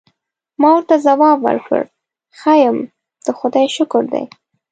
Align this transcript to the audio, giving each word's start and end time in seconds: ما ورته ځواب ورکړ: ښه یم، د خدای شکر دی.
ما 0.61 0.69
ورته 0.75 0.95
ځواب 1.05 1.37
ورکړ: 1.47 1.83
ښه 2.39 2.53
یم، 2.63 2.77
د 3.25 3.27
خدای 3.39 3.67
شکر 3.75 4.03
دی. 4.13 4.23